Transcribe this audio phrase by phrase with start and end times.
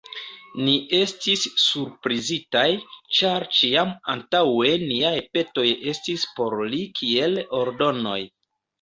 [0.67, 2.65] Ni estis surprizitaj,
[3.19, 8.21] ĉar ĉiam antaŭe niaj petoj estis por li kiel ordonoj.